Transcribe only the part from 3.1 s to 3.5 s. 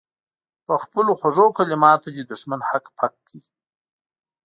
کړي.